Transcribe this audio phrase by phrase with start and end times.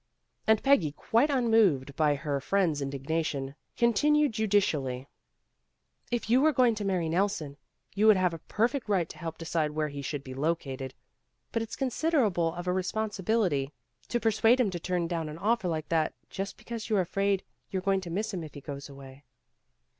[0.47, 5.07] And Peggy quite unmoved by her friend's indignation, continued judicially,
[6.09, 7.55] "If you were going to marry Nelson,
[7.93, 10.95] you would have a perfect right to help decide where he should be located.
[11.51, 13.73] But it's considerable of a responsibility
[14.07, 17.83] to persuade him to turn down an offer like that, just because you're afraid you're
[17.83, 19.23] going to miss him if he goes away."